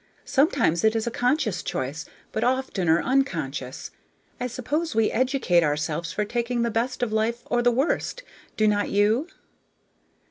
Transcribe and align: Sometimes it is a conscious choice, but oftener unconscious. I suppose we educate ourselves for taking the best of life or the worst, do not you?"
Sometimes 0.25 0.83
it 0.83 0.95
is 0.95 1.05
a 1.05 1.11
conscious 1.11 1.61
choice, 1.61 2.05
but 2.31 2.43
oftener 2.43 3.03
unconscious. 3.03 3.91
I 4.39 4.47
suppose 4.47 4.95
we 4.95 5.11
educate 5.11 5.61
ourselves 5.61 6.11
for 6.11 6.25
taking 6.25 6.63
the 6.63 6.71
best 6.71 7.03
of 7.03 7.13
life 7.13 7.43
or 7.45 7.61
the 7.61 7.69
worst, 7.69 8.23
do 8.57 8.67
not 8.67 8.89
you?" 8.89 9.27